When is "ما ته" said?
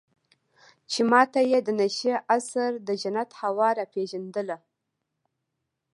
1.11-1.39